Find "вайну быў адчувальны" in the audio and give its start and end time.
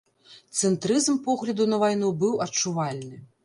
1.87-3.25